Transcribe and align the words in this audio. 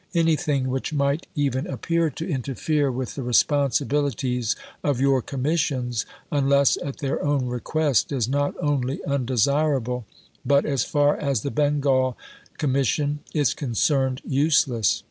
Anything 0.15 0.71
which 0.71 0.91
might 0.91 1.27
even 1.35 1.67
appear 1.67 2.09
to 2.09 2.27
interfere 2.27 2.91
with 2.91 3.13
the 3.13 3.21
responsibilities 3.21 4.55
of 4.83 4.99
your 4.99 5.21
Commissions, 5.21 6.07
unless 6.31 6.75
at 6.83 6.97
their 6.97 7.23
own 7.23 7.45
request, 7.45 8.11
is 8.11 8.27
not 8.27 8.55
only 8.59 9.03
undesirable: 9.05 10.07
but, 10.43 10.65
as 10.65 10.83
far 10.83 11.15
as 11.17 11.43
the 11.43 11.51
Bengal 11.51 12.17
Comm^n. 12.57 13.19
is 13.35 13.53
concerned, 13.53 14.23
useless. 14.27 14.99